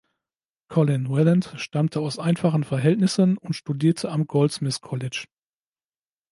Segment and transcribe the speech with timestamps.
[0.67, 5.25] Colin Welland stammte aus einfachen Verhältnissen und studierte am Goldsmiths College.